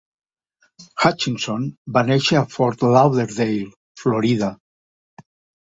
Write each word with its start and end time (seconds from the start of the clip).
Hutchinson 1.03 1.67
va 1.99 2.03
néixer 2.09 2.39
a 2.41 2.43
Fort 2.55 2.87
Lauderdale 2.97 3.63
(Florida). 4.07 4.53